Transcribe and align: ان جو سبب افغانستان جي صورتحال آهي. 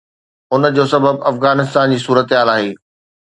ان 0.53 0.63
جو 0.77 0.83
سبب 0.93 1.15
افغانستان 1.31 1.87
جي 1.93 1.99
صورتحال 2.05 2.47
آهي. 2.57 2.71